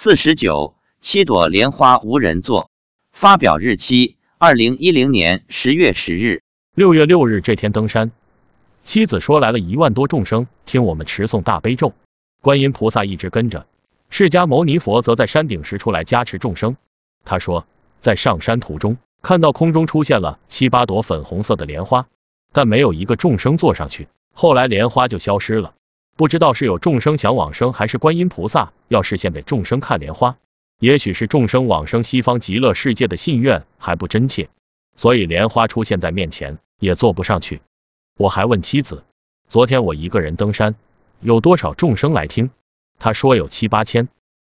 [0.00, 2.70] 四十九，七朵莲花无人坐。
[3.10, 6.42] 发表日期：二零一零年十月十日。
[6.72, 8.12] 六月六日这天登山，
[8.84, 11.94] 妻子说来了一万多众生听我们持诵大悲咒，
[12.40, 13.66] 观音菩萨一直跟着，
[14.08, 16.76] 释迦牟尼佛则在山顶时出来加持众生。
[17.24, 17.66] 他说，
[18.00, 22.06] 在上山途中看到空中出现了七八朵粉红色的莲花，
[22.52, 24.06] 但没有一个众生坐上去。
[24.32, 25.74] 后来莲花就消失了，
[26.18, 30.36] 不知道是有众生想往生，还是观音菩萨要示现给众生看莲花。
[30.80, 34.48] 也许是众生往生西方极乐世界的信愿还不真切，
[34.96, 37.60] 所以莲花出现在面前也坐不上去。
[38.16, 39.04] 我还问妻子，
[39.48, 40.74] 昨天我一个人登山，
[41.20, 42.50] 有多少众生来听？
[42.98, 44.08] 他说有七八千。